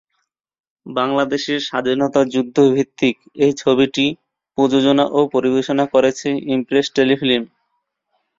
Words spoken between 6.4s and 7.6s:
Impress Telefilm.